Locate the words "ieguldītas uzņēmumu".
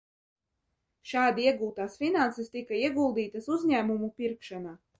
2.87-4.13